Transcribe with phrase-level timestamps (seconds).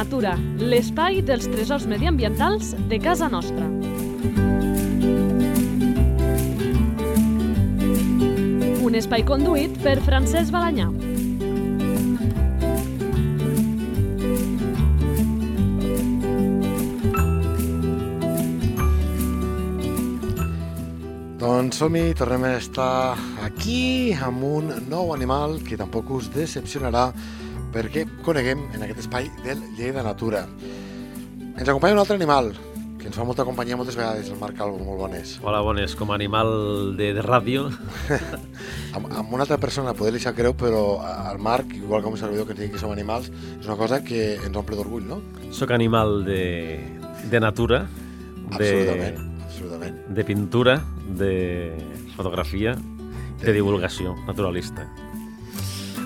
[0.00, 3.66] Natura, l'espai dels tresors mediambientals de casa nostra.
[8.80, 10.86] Un espai conduït per Francesc Balanyà.
[21.44, 27.10] Doncs som-hi, tornem a estar aquí amb un nou animal que tampoc us decepcionarà
[27.74, 30.46] perquè coneguem en aquest espai del Lleida Natura.
[31.56, 32.52] Ens acompanya un altre animal
[33.00, 35.38] que ens fa molta companyia moltes vegades, el Marc Calvo, molt bones.
[35.40, 35.94] Hola, bones.
[35.96, 36.50] Com a animal
[36.98, 37.70] de, de ràdio,
[38.96, 42.20] Amb, amb una altra persona poder li sap greu, però al Marc, igual com un
[42.20, 45.20] servidor que ens digui que som animals, és una cosa que ens omple d'orgull, no?
[45.54, 46.42] sóc animal de,
[47.30, 47.84] de natura,
[48.50, 50.00] Absolutament, de, absolutament.
[50.10, 50.76] de pintura,
[51.20, 51.34] de
[52.16, 52.74] fotografia,
[53.40, 54.84] de divulgació naturalista.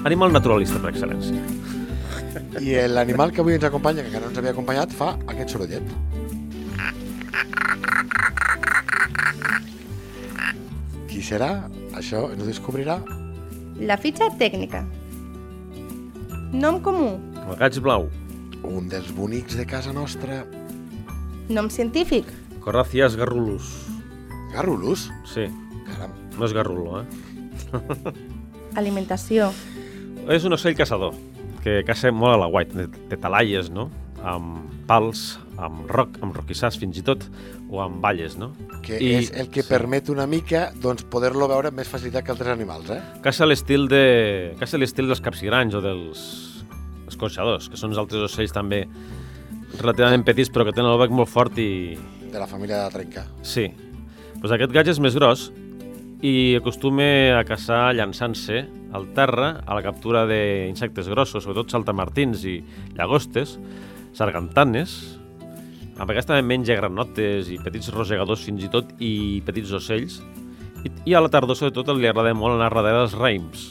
[0.05, 1.41] Animal naturalista per excel·lència.
[2.60, 5.86] I l'animal que avui ens acompanya, que encara no ens havia acompanyat, fa aquest sorollet.
[11.08, 11.50] Qui serà?
[11.94, 12.98] Això ens ho descobrirà
[13.80, 14.84] La fitxa tècnica.
[16.55, 17.14] Nom comú.
[17.44, 18.08] El gaig blau,
[18.66, 20.44] un dels bonics de casa nostra,
[21.48, 22.24] Nom científic.
[22.64, 23.66] Corracias garrulus.
[24.55, 25.11] Garrulus.
[25.28, 25.44] Sí,
[25.84, 27.06] Caram, no és garrulo, eh?
[28.80, 29.50] Alimentació.
[30.30, 31.14] És un ocell caçador,
[31.64, 33.91] que caça molt a la guait, de, de talaies, no?
[34.25, 37.27] Amb pals, amb roc, amb roquissars fins i tot,
[37.69, 38.52] o amb valles, no?
[38.84, 39.69] que I- és el que sí.
[39.69, 43.00] permet una mica doncs, poder-lo veure amb més facilitat que altres animals, eh?
[43.25, 44.55] Caça l'estil de...
[44.61, 46.25] Caça l'estil dels capsigranys o dels
[47.08, 48.84] escorxadors, que són els altres ocells també
[49.80, 51.97] relativament petits però que tenen el bec molt fort i...
[52.30, 53.27] De la família de la trenca.
[53.42, 53.69] Sí.
[54.41, 55.50] Pues aquest gaig és més gros
[56.25, 57.05] i acostuma
[57.41, 58.64] a caçar llançant-se
[58.95, 62.61] al terra a la captura d'insectes grossos, sobretot saltamartins i
[62.95, 63.58] llagostes,
[64.14, 65.18] sargantanes,
[65.95, 70.18] a vegades també menja granotes i petits rosegadors fins i tot i petits ocells.
[70.85, 73.68] I, i a la tardor, sobretot, li agrada molt anar darrere dels raïms.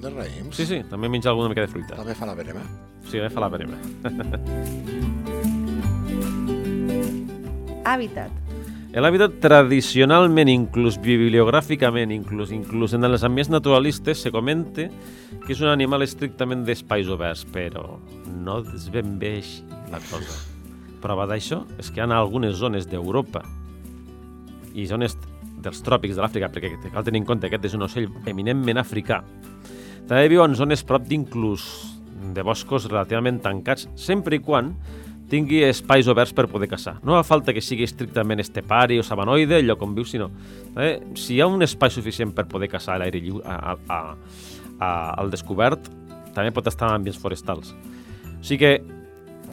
[0.00, 0.56] De raïms.
[0.56, 1.96] Sí, sí, també menja alguna mica de fruita.
[1.96, 2.64] També fa la verema.
[3.08, 3.76] Sí, també fa la verema.
[7.90, 8.49] Hàbitat.
[8.90, 14.88] L'hàbitat tradicionalment, inclús bibliogràficament, inclús, inclús en els ambients naturalistes, se comenta
[15.44, 18.00] que és un animal estrictament d'espais oberts, però
[18.42, 19.36] no és ben bé
[19.92, 20.34] la cosa.
[21.00, 23.44] Prova d'això és que hi ha algunes zones d'Europa
[24.74, 25.14] i zones
[25.62, 28.82] dels tròpics de l'Àfrica, perquè cal tenir en compte que aquest és un ocell eminentment
[28.82, 29.22] africà.
[30.08, 31.62] També viu en zones prop d'inclús
[32.34, 34.74] de boscos relativament tancats, sempre i quan
[35.30, 36.96] tingui espais oberts per poder caçar.
[37.06, 40.30] No fa falta que sigui estrictament estepari o sabanoide, el lloc on viu, sinó
[40.76, 44.00] eh, si hi ha un espai suficient per poder caçar a l'aire lliure, a, a,
[44.78, 44.90] a,
[45.22, 45.88] al descobert,
[46.34, 47.74] també pot estar en ambients forestals.
[48.40, 48.72] O sigui que,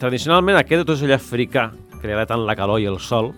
[0.02, 3.32] tradicionalment, aquest ocell africà, que li agrada tant la calor i el sol,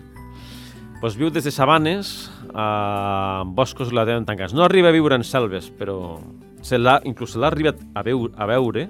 [1.01, 4.53] doncs viu des de sabanes a boscos relativament tancats.
[4.53, 6.19] No arriba a viure en selves, però
[6.61, 8.87] se inclús se l'ha arribat a, veu, a veure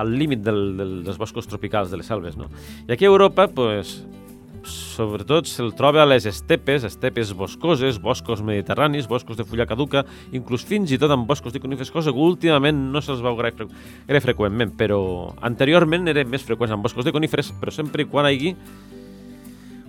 [0.00, 2.38] al límit del, del, dels boscos tropicals, de les selves.
[2.40, 2.50] No?
[2.88, 4.00] I aquí a Europa, pues,
[4.64, 10.04] sobretot se'l troba a les estepes, estepes boscoses, boscos mediterranis, boscos de fulla caduca,
[10.36, 13.68] inclús fins i tot en boscos de conifes, cosa que últimament no se'ls veu gaire,
[14.08, 15.00] gaire freqüentment, però
[15.40, 18.54] anteriorment eren més freqüents en boscos de coníferes, però sempre i quan hi hagi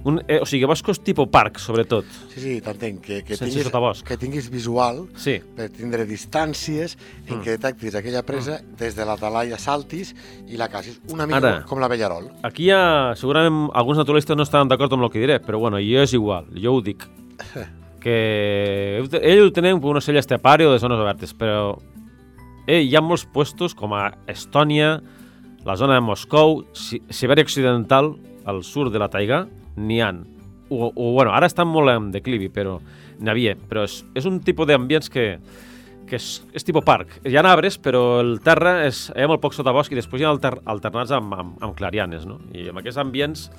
[0.04, 2.06] un, eh, o sigui, boscos tipus parc, sobretot.
[2.34, 3.02] Sí, sí, t'entenc.
[3.02, 6.98] Que, que, Sense tinguis, que tinguis visual Sí, per tindre distàncies
[7.28, 7.42] en Mm.
[7.44, 10.16] què detectis aquella presa des de la talaia saltis
[10.48, 11.00] i la cacis.
[11.10, 11.66] Una mica Ara.
[11.68, 12.30] com la Bellarol.
[12.44, 16.02] Aquí ha, segurament alguns naturalistes no estaran d'acord amb el que diré, però bueno, jo
[16.02, 17.06] és igual, jo ho dic.
[18.02, 21.76] Que ell ho tenen per un ocell estepari o de zones obertes, però
[22.66, 24.96] eh, hi ha molts puestos com a Estònia,
[25.64, 29.44] la zona de Moscou, Si- Sibèria Occidental, al sud de la taiga,
[29.78, 30.24] n'hi han.
[30.72, 32.78] O, o, bueno, ara estan molt en declivi, però
[33.20, 33.58] n'hi havia.
[33.70, 35.26] Però és, és un tipus d'ambients que,
[36.08, 37.18] que és, és tipus parc.
[37.28, 40.28] Hi ha arbres, però el terra és, hi ha molt poc sotabosc i després hi
[40.28, 42.40] ha alter, alternats amb, amb, amb clarianes, no?
[42.56, 43.50] I en aquests ambients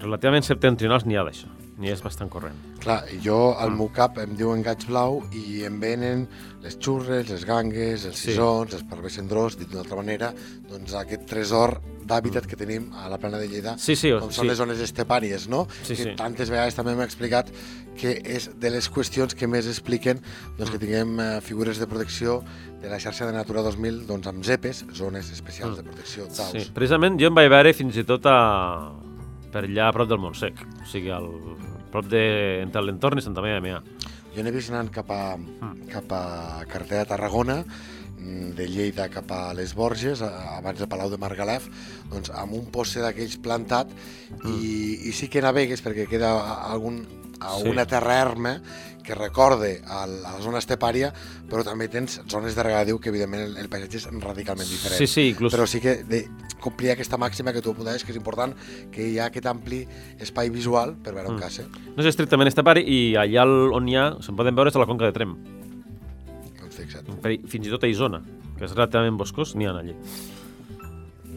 [0.00, 1.48] relativament septentrionals n'hi ha d'això.
[1.78, 2.54] N'hi és bastant corrent.
[2.82, 3.76] Clar, jo al Mm.
[3.78, 6.28] meu cap em diuen gaig blau i em venen
[6.62, 8.30] les xurres, les gangues, els Sí.
[8.32, 10.34] sisons, els parvers cendrós, dit d'una altra manera,
[10.68, 13.78] doncs aquest tresor d'hàbitat que tenim a la plana de Lleida, Mm.
[13.78, 14.36] Sí, sí, com sí.
[14.36, 15.66] són les zones estepàries, no?
[15.82, 16.14] Sí, que sí.
[16.16, 17.48] tantes vegades també m'ha explicat
[17.96, 20.20] que és de les qüestions que més expliquen
[20.58, 20.72] doncs, Mm.
[20.72, 22.44] que tinguem eh, figures de protecció
[22.82, 25.76] de la xarxa de Natura 2000 doncs, amb ZEPES, zones especials Mm.
[25.76, 26.52] de protecció d'aus.
[26.52, 28.92] Sí, precisament jo em vaig veure fins i tot a...
[29.52, 31.28] per allà a prop del Montsec, o sigui, al...
[31.92, 32.22] prop de...
[32.64, 33.80] entre l'entorn i Santa Maria de Meà.
[34.32, 35.88] Jo n'he vist anant cap a, Mm.
[35.92, 36.22] cap a
[36.66, 37.58] carretera de Tarragona,
[38.16, 41.68] mm, de Lleida cap a les Borges, abans del Palau de Margalef,
[42.10, 43.92] doncs amb un poste d'aquells plantat
[44.48, 46.32] i, i sí que navegues perquè queda
[46.72, 47.04] algun,
[47.42, 47.72] a Sí.
[47.90, 48.56] terra erma
[49.02, 51.12] que recorde a la zona estepària,
[51.50, 54.98] però també tens zones de regadiu que evidentment el, el paisatge és radicalment diferent.
[54.98, 55.52] Sí, sí, inclús...
[55.54, 56.22] Però sí que de
[56.62, 58.54] complir aquesta màxima que tu apuntaves, que és important
[58.94, 59.82] que hi ha aquest ampli
[60.22, 61.40] espai visual per veure un Mm.
[61.42, 61.66] cas, eh?
[61.96, 63.44] No és estrictament estepari i allà
[63.74, 65.34] on hi ha, se'n poden veure és a la conca de Trem.
[66.72, 67.10] Fixa't.
[67.20, 68.22] Per, fins i tot a Isona,
[68.56, 69.96] que és relativament boscós, n'hi ha allí.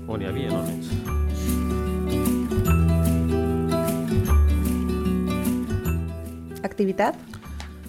[0.08, 1.96] O n'hi havia, no almenys.
[6.64, 7.16] Activitat?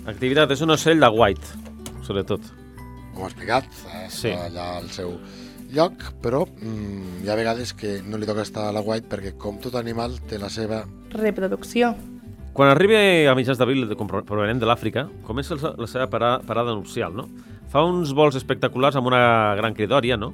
[0.07, 1.49] Activitat, és un ocell de white,
[2.07, 2.45] sobretot.
[3.17, 4.31] Com he explicat, eh, Sí.
[4.31, 5.17] allà al seu
[5.73, 5.93] lloc,
[6.23, 9.59] però mm, hi ha vegades que no li toca estar a la white perquè, com
[9.59, 10.85] tot animal, té la seva...
[11.11, 11.95] Reproducció.
[12.53, 13.89] Quan arribi a mitjans d'abril
[14.25, 17.27] provenent de l'Àfrica, comença la seva parada, parada nupcial, no?
[17.69, 20.33] Fa uns vols espectaculars amb una gran cridòria, no?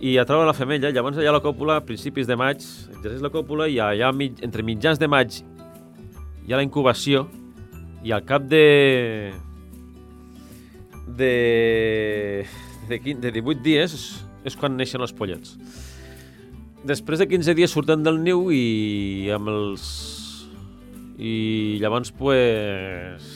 [0.00, 2.64] I atrau la femella, llavors allà a la còpula, a principis de maig,
[2.96, 5.42] exerceix la còpula i allà mig, entre mitjans de maig
[6.46, 7.28] hi ha la incubació
[8.06, 9.34] i al cap de...
[11.18, 12.46] de...
[12.88, 13.96] de, 15, de 18 dies
[14.46, 15.56] és, quan neixen els pollets.
[16.86, 19.88] Després de 15 dies surten del niu i amb els...
[21.18, 23.26] i llavors pues,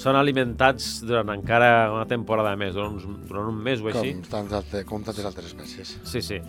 [0.00, 4.16] són alimentats durant encara una temporada més, durant, uns, durant un mes o així.
[4.16, 5.94] Com, tants altre, com tantes altres espècies.
[6.10, 6.40] Sí, sí.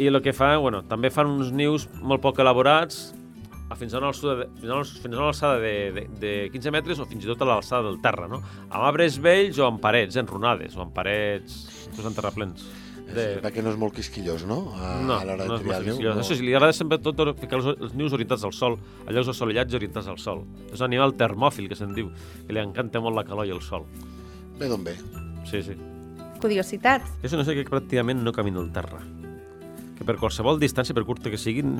[0.00, 3.12] I el que fa, bueno, també fan uns nius molt poc elaborats,
[3.78, 6.32] fins a una alçada de, fins a una, fins a una alçada de, de, de
[6.52, 8.42] 15 metres o fins i tot a l'alçada del terra, no?
[8.68, 11.62] Amb arbres vells o amb parets enrunades, o amb parets
[11.94, 12.66] pues, en terraplens.
[13.04, 13.24] De...
[13.44, 14.58] Perquè no és molt quisquillós, no?
[14.80, 15.96] A, No, a l'hora no de triar molt el niu.
[15.96, 16.20] quisquillós.
[16.22, 19.28] Això sí, li agrada sempre tot ficar els, els nius orientats al sol, a llocs
[19.34, 20.44] assolellats i orientats al sol.
[20.72, 22.08] És un animal termòfil, que se'n diu,
[22.46, 23.84] que li encanta molt la calor i el sol.
[24.58, 24.96] Bé d'on ve?
[25.50, 25.76] Sí, sí.
[26.40, 27.04] Curiositat.
[27.24, 29.00] És una sé que pràcticament no camina al terra.
[29.94, 31.74] Que per qualsevol distància, per curta que siguin,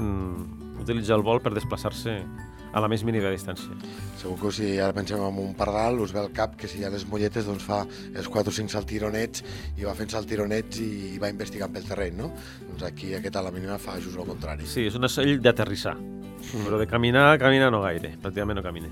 [0.81, 2.21] utilitza el vol per desplaçar-se
[2.75, 3.71] a la més mínima distància.
[4.19, 6.87] Segur que si ara pensem en un pardal, us ve al cap que si hi
[6.87, 9.45] ha les molletes doncs fa els 4 o 5 saltironets
[9.79, 12.33] i va fent saltironets i, i va investigant pel terreny, no?
[12.73, 14.67] Doncs aquí aquest a la mínima fa just el contrari.
[14.67, 15.95] Sí, és un ocell d'aterrissar.
[16.53, 18.17] Però de caminar, caminar no gaire.
[18.21, 18.91] Pràcticament no camina.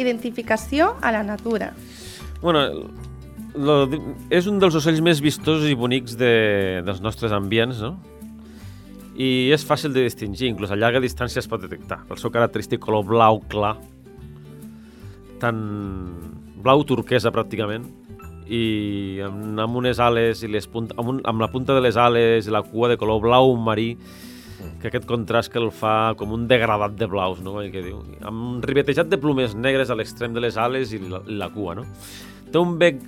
[0.00, 1.74] Identificació a la natura.
[2.40, 2.88] Bueno,
[3.56, 3.76] lo,
[4.32, 7.96] és un dels ocells més vistosos i bonics de, dels nostres ambients, no?
[9.16, 12.82] I és fàcil de distingir, inclús a llarga distància es pot detectar, pel seu característic
[12.84, 13.76] color blau clar,
[15.40, 15.56] tan
[16.60, 17.86] blau turquesa pràcticament,
[18.46, 21.96] i amb, amb unes ales i les punt, amb, un, amb la punta de les
[21.98, 23.94] ales i la cua de color blau marí,
[24.80, 27.58] que aquest contrast que el fa com un degradat de blaus, no?
[27.72, 28.00] Que diu.
[28.24, 31.50] Amb un ribetejat de plomes negres a l'extrem de les ales i la, i la
[31.52, 31.84] cua, no?
[32.52, 33.02] Té un bec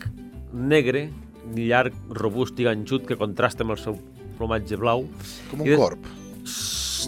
[0.52, 1.10] negre,
[1.54, 3.98] llarg, robust i ganxut, que contrasta amb el seu
[4.38, 5.06] plomatge blau.
[5.50, 6.06] Com I un de- corp.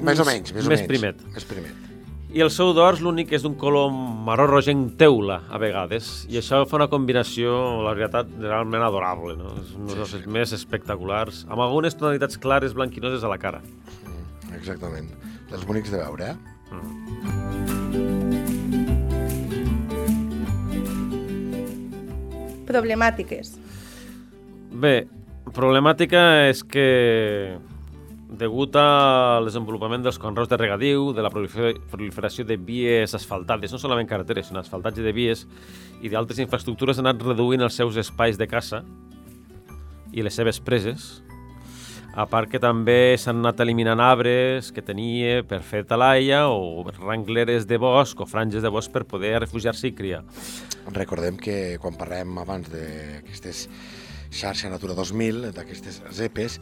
[0.02, 0.88] Més o menys, més o més menys.
[0.88, 1.22] primet.
[1.34, 1.86] Més primet.
[2.32, 6.60] I el seu dors l'únic és d'un color marró rogenc teula, a vegades, i això
[6.70, 9.50] fa una combinació, la veritat, realment adorable, no?
[9.58, 13.60] És un dels ocells més espectaculars, amb algunes tonalitats clares blanquinoses a la cara.
[14.06, 15.10] Mm, exactament.
[15.50, 16.36] Dels bonics de veure, eh?
[22.70, 23.56] Problemàtiques.
[24.70, 24.94] Bé,
[25.56, 27.58] problemàtica és que
[28.40, 33.80] degut al desenvolupament dels conreus de regadiu, de la prolifer- proliferació de vies asfaltades, no
[33.82, 35.46] solament carreteres, sinó asfaltatge de vies
[36.00, 38.84] i d'altres infraestructures han anat reduint els seus espais de caça
[40.14, 41.24] i les seves preses,
[42.20, 47.64] a part que també s'han anat eliminant arbres que tenia per fer talaia o rengleres
[47.68, 50.20] de bosc o franges de bosc per poder refugiar-se i criar.
[50.92, 53.62] Recordem que quan parlem abans d'aquestes
[54.30, 56.58] xarxa Natura 2000, d'aquestes ZEPes,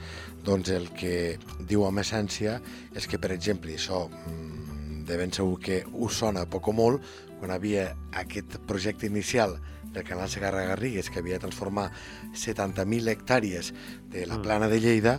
[0.46, 2.60] doncs el que diu amb essència
[2.94, 7.02] és que, per exemple, això mm, de ben segur que us sona poc o molt,
[7.40, 7.90] quan havia
[8.22, 9.58] aquest projecte inicial
[9.92, 11.90] del canal Segarra-Garrigues, que havia de transformar
[12.34, 13.72] 70.000 hectàrees
[14.12, 15.18] de la plana de Lleida,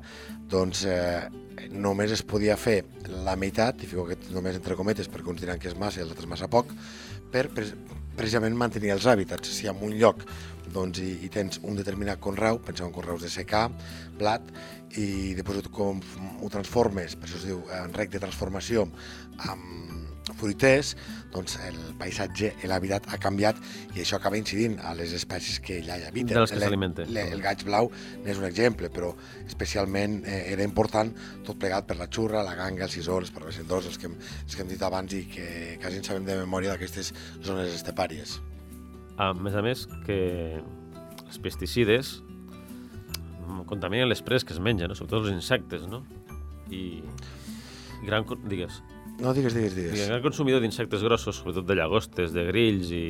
[0.50, 1.30] doncs eh,
[1.72, 2.84] només es podia fer
[3.26, 6.06] la meitat, i fico que només entre cometes perquè uns diran que és massa i
[6.06, 6.74] els altres massa poc,
[7.32, 7.70] per pre
[8.20, 9.48] precisament mantenir els hàbitats.
[9.48, 10.26] Si en un lloc
[10.74, 13.68] doncs, hi, hi tens un determinat conreu, penseu en conreus de secà,
[14.20, 14.52] blat,
[15.00, 16.02] i després ho, com,
[16.42, 18.86] ho transformes, per això es diu en rec de transformació,
[19.48, 19.99] amb,
[20.40, 20.94] fruiters,
[21.34, 23.60] doncs el paisatge l'habitat ha canviat
[23.96, 26.34] i això acaba incidint a les espècies que allà hi habiten.
[26.34, 27.12] De les que s'alimenten.
[27.22, 27.92] El gaig blau
[28.26, 29.12] n'és un exemple, però
[29.46, 31.12] especialment eh, era important
[31.46, 34.56] tot plegat per la xurra, la ganga, el sisó, els parvescendors, els que, hem, els
[34.56, 35.50] que hem dit abans i que
[35.82, 37.14] quasi en sabem de memòria d'aquestes
[37.46, 38.40] zones estepàries.
[39.20, 40.20] A més a més, que
[41.28, 42.20] els pesticides
[43.70, 44.98] contaminen les preses que es mengen, no?
[44.98, 46.04] sobretot els insectes, no?
[46.74, 47.02] I
[48.06, 48.82] gran, digues,
[49.20, 50.08] No, digues, digues, digues.
[50.08, 53.06] gran consumidor d'insectes grossos, sobretot de llagostes, de grills i,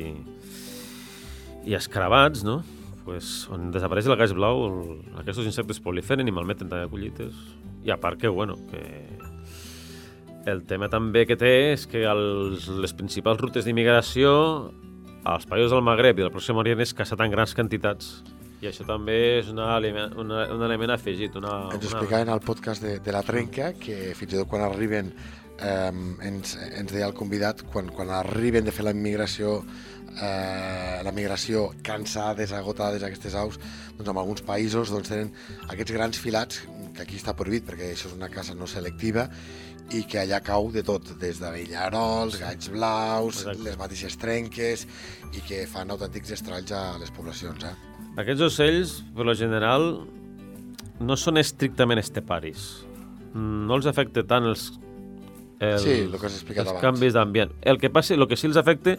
[1.70, 2.60] i escarabats, no?
[3.04, 4.80] Pues, on desapareix el gas blau, el,
[5.22, 7.38] aquests insectes proliferen i malmeten també collites.
[7.86, 8.82] I a part que, bueno, que
[10.50, 14.32] el tema també que té és que els, les principals rutes d'immigració
[15.30, 18.20] als països del Magreb i del Pròxim Orient és caçar en grans quantitats.
[18.60, 19.72] I això també és una,
[20.20, 21.36] una, un element afegit.
[21.40, 21.92] Una, Ens ho una...
[21.92, 25.14] explicaven al podcast de, de la Trenca, que fins i tot quan arriben,
[25.60, 25.92] eh,
[26.26, 29.60] ens, ens deia el convidat, quan, quan arriben de fer la migració,
[30.16, 33.60] eh, la migració cansades, agotades, aquestes aus,
[33.96, 35.32] doncs en alguns països doncs, tenen
[35.68, 36.62] aquests grans filats,
[36.94, 39.28] que aquí està prohibit perquè això és una caça no selectiva,
[39.90, 43.64] i que allà cau de tot, des de villarols, gaigs blaus, Exacte.
[43.66, 44.86] les mateixes trenques,
[45.34, 47.64] i que fan autèntics estralls a les poblacions.
[47.66, 47.74] Eh?
[48.22, 49.88] Aquests ocells, per lo general,
[51.00, 52.84] no són estrictament esteparis.
[53.34, 54.70] No els afecta tant els,
[55.60, 56.82] els, Sí, el que has explicat els abans.
[56.82, 57.52] canvis d'ambient.
[57.62, 58.96] El que passa, el que sí els afecta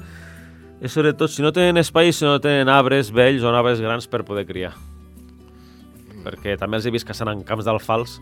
[0.82, 4.24] és sobretot si no tenen espai, si no tenen arbres vells o arbres grans per
[4.26, 4.74] poder criar.
[4.76, 6.24] Mm.
[6.26, 8.20] Perquè també els he vist caçant en camps d'alfals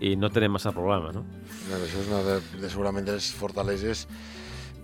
[0.00, 1.24] i no tenen massa problema, no?
[1.68, 4.06] Doncs això és una de, de segurament de les fortaleses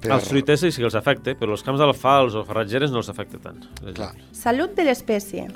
[0.00, 0.14] per...
[0.16, 3.40] Els fruiters sí que els afecta, però els camps d'alfals o farratgeres no els afecta
[3.42, 3.66] tant.
[3.92, 4.14] Clar.
[4.32, 5.48] Salut de l'espècie.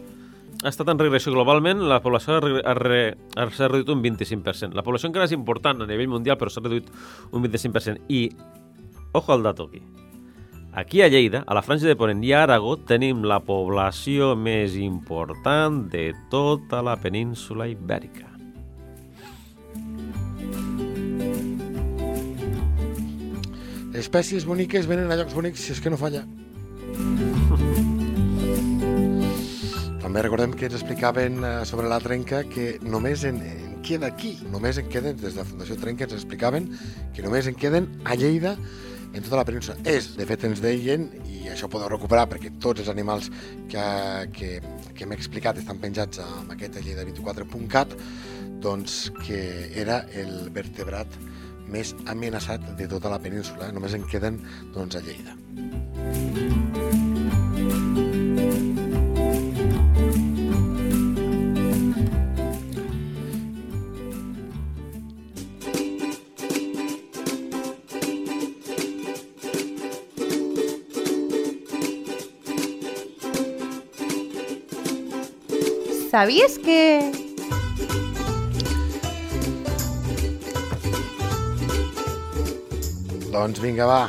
[0.64, 4.73] Ha estat en regressió globalment, la població s'ha reduït un 25%.
[4.73, 6.88] La població encara és important a nivell mundial, però s'ha reduït
[7.33, 8.09] un 25%.
[8.09, 8.28] I,
[9.12, 9.83] ojo al dato aquí,
[10.73, 14.78] aquí a Lleida, a la Franja de Ponent i a Aragó, tenim la població més
[14.80, 18.35] important de tota la península ibèrica.
[23.94, 26.25] espècies boniques venen a llocs bonics si és que no falla.
[30.14, 34.37] També recordem que ens explicaven eh, sobre la trenca que només en, en queda aquí,
[34.47, 36.68] només en queden, des de la Fundació Trenca ens explicaven
[37.16, 38.52] que només en queden a Lleida
[39.11, 39.75] en tota la península.
[39.83, 43.26] És, de fet, ens deien, i això podeu recuperar perquè tots els animals
[43.66, 43.88] que,
[44.38, 44.52] que,
[44.94, 47.99] que hem explicat estan penjats amb aquest lleida24.cat,
[48.62, 49.42] doncs que
[49.75, 51.18] era el vertebrat
[51.66, 53.75] més amenaçat de tota la península.
[53.75, 54.38] Només en queden
[54.78, 56.43] doncs, a Lleida.
[76.14, 77.11] Sabies que...
[83.33, 84.04] Doncs vinga, va,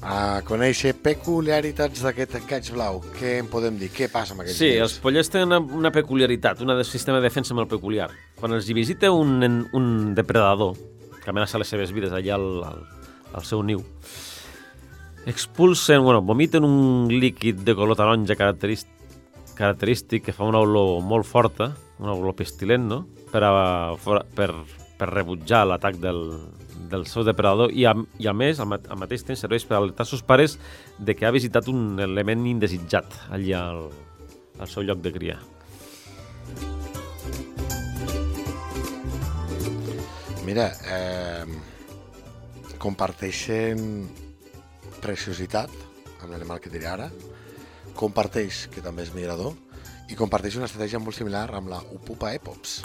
[0.00, 0.14] a
[0.48, 3.02] conèixer peculiaritats d'aquest gaig blau.
[3.18, 3.90] Què en podem dir?
[3.92, 4.80] Què passa amb aquests Sí, dies?
[4.86, 8.08] els pollets tenen una, una peculiaritat, un sistema de defensa molt peculiar.
[8.40, 9.44] Quan els hi visita un,
[9.76, 10.72] un depredador
[11.20, 12.80] que amenaça les seves vides allà al, al,
[13.36, 13.84] al seu niu,
[15.28, 18.91] expulsen, bueno, vomiten un líquid de color taronja característic,
[19.62, 23.04] característic que fa una olor molt forta, una olor pestilent, no?
[23.30, 23.94] Per, a,
[24.36, 24.50] per,
[24.98, 26.22] per rebutjar l'atac del,
[26.90, 30.06] del seu depredador i a, i a més, al, al mateix temps, serveix per alertar
[30.08, 30.58] seus pares
[30.98, 33.86] de que ha visitat un element indesitjat allà al,
[34.58, 35.38] al seu lloc de cria.
[40.42, 41.46] Mira, eh,
[42.82, 43.78] comparteixen
[45.02, 45.70] preciositat
[46.20, 47.06] amb l'animal que diré ara,
[47.98, 49.54] comparteix que també és migrador
[50.10, 52.80] i comparteix una estratègia molt similar amb la Upupa epops.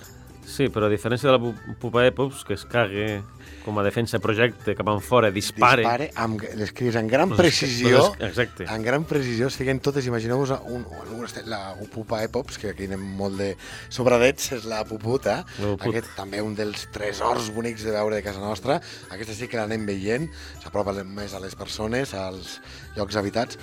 [0.48, 3.20] Sí, però a diferència de la pu- pupa Epops, que es cague
[3.66, 5.84] com a defensa projecte cap en fora, dispare...
[5.84, 8.64] Dispare amb les cries en gran precisió, exacte.
[8.64, 13.04] en gran precisió, es fiquen totes, imagineu-vos un, un, la Upupa epops, que aquí anem
[13.20, 13.50] molt de
[13.92, 15.84] sobradets, és la puputa, puput.
[15.90, 18.80] aquest també un dels tresors bonics de veure de casa nostra,
[19.12, 20.30] aquesta sí que l'anem veient,
[20.64, 22.62] s'apropa més a les persones, als
[22.96, 23.60] llocs habitats,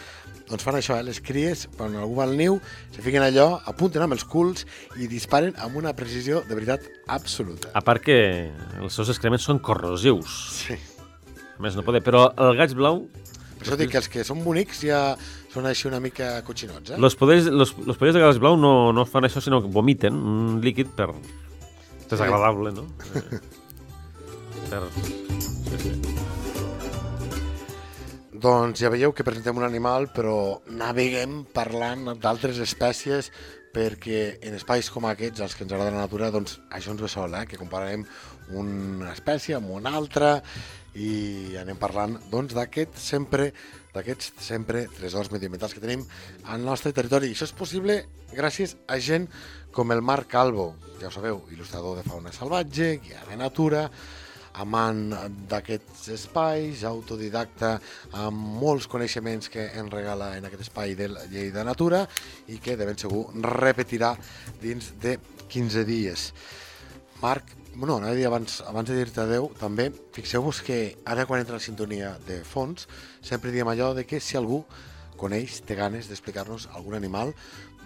[0.48, 1.04] doncs fan això, eh?
[1.06, 2.58] les cries, quan algú va al niu,
[2.94, 4.66] se fiquen allò, apunten amb els culs
[5.00, 7.72] i disparen amb una precisió de veritat absoluta.
[7.72, 8.18] A part que
[8.80, 10.34] els seus excrements són corrosius.
[10.64, 10.76] Sí.
[11.54, 12.02] A més, no poder.
[12.04, 13.06] Però el gaig blau,
[13.54, 14.98] Per això dic que els que són bonics ja
[15.54, 16.98] són així una mica coixinots, eh?
[17.00, 20.18] los poders, los, los poders de gaig blau no, no fan això, sinó que vomiten
[20.18, 21.08] un líquid per...
[22.10, 22.84] desagradable, no?
[23.14, 23.40] Eh,
[24.68, 24.84] per...
[25.70, 26.42] Sí, sí.
[28.44, 33.30] Doncs ja veieu que presentem un animal, però naveguem parlant d'altres espècies
[33.72, 37.08] perquè en espais com aquests, els que ens agrada la natura, doncs això ens ve
[37.08, 37.46] sol, eh?
[37.48, 38.04] que compararem
[38.60, 40.34] una espècie amb una altra
[40.92, 43.48] i anem parlant doncs d'aquest sempre
[43.94, 46.04] d'aquests sempre tresors mediambientals que tenim
[46.44, 47.30] al nostre territori.
[47.32, 47.96] I això és possible
[48.34, 49.24] gràcies a gent
[49.72, 53.86] com el Marc Calvo, ja ho sabeu, il·lustrador de fauna salvatge, guia de natura,
[54.60, 55.14] amant
[55.50, 57.74] d'aquests espais, autodidacta
[58.24, 62.04] amb molts coneixements que en regala en aquest espai del Llei de Natura
[62.48, 64.14] i que de ben segur repetirà
[64.62, 65.18] dins de
[65.48, 66.30] 15 dies.
[67.22, 71.42] Marc, bueno, anava a dir abans, abans de dir-te adeu, també fixeu-vos que ara quan
[71.42, 72.86] entra la sintonia de fons
[73.24, 74.62] sempre diem allò de que si algú
[75.20, 77.34] coneix, té ganes d'explicar-nos algun animal,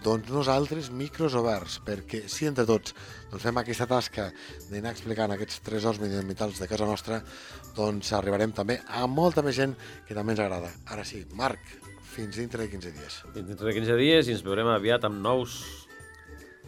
[0.04, 2.94] doncs nosaltres micros oberts, perquè si entre tots
[3.32, 4.28] doncs fem aquesta tasca
[4.70, 7.18] d'anar explicant aquests tresors mediambientals de casa nostra,
[7.74, 9.74] doncs arribarem també a molta més gent
[10.06, 10.70] que també ens agrada.
[10.94, 11.58] Ara sí, Marc,
[12.14, 13.20] fins dintre de 15 dies.
[13.34, 15.58] Fins dintre de 15 dies i ens veurem aviat amb nous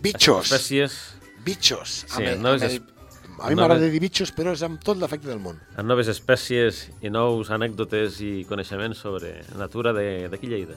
[0.02, 0.46] Bitxos!
[0.50, 0.98] espècies,
[1.44, 2.00] Bitxos!
[2.08, 2.99] Sí, Amb noves amb el-
[3.38, 5.60] A mi noves- m'agrada dir bitxos, però és amb tot l'efecte del món.
[5.76, 10.76] amb noves espècies i nous anècdotes i coneixements sobre natura de- d'aquí Lleida.